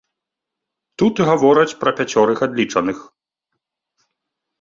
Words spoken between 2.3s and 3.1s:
адлічаных.